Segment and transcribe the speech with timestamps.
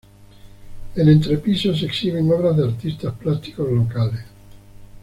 [0.95, 4.23] En entrepiso se exhiben obras de artistas plásticos locales.